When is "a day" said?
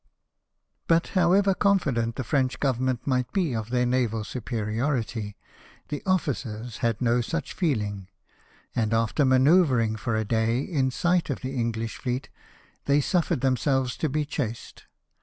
10.15-10.61